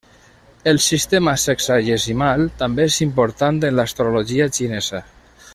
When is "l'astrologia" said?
3.81-4.53